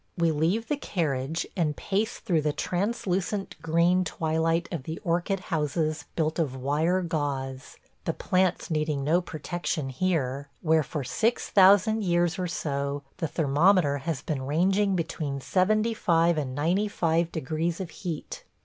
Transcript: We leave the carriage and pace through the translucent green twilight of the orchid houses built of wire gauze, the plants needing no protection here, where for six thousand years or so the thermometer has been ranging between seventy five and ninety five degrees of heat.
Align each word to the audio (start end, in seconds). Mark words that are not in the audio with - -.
We 0.17 0.31
leave 0.31 0.67
the 0.67 0.77
carriage 0.77 1.45
and 1.55 1.75
pace 1.77 2.17
through 2.17 2.41
the 2.41 2.53
translucent 2.53 3.55
green 3.61 4.03
twilight 4.03 4.67
of 4.71 4.81
the 4.81 4.97
orchid 5.03 5.39
houses 5.53 6.05
built 6.15 6.39
of 6.39 6.55
wire 6.55 7.03
gauze, 7.03 7.77
the 8.05 8.11
plants 8.13 8.71
needing 8.71 9.03
no 9.03 9.21
protection 9.21 9.89
here, 9.89 10.49
where 10.63 10.81
for 10.81 11.03
six 11.03 11.51
thousand 11.51 12.03
years 12.03 12.39
or 12.39 12.47
so 12.47 13.03
the 13.17 13.27
thermometer 13.27 13.99
has 13.99 14.23
been 14.23 14.41
ranging 14.47 14.95
between 14.95 15.39
seventy 15.39 15.93
five 15.93 16.35
and 16.35 16.55
ninety 16.55 16.87
five 16.87 17.31
degrees 17.31 17.79
of 17.79 17.91
heat. 17.91 18.43